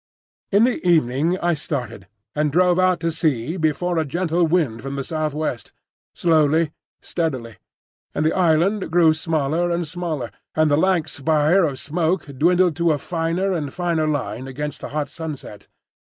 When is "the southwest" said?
4.95-5.73